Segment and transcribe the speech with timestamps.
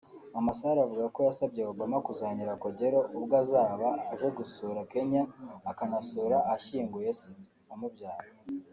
[0.33, 5.21] Mama Sarah avuga ko yasabye Obama kuzanyura Kogelo ubwo azaba aje gusura Kenya
[5.71, 7.29] akanasura ahashyinguye se
[7.75, 8.29] umubyara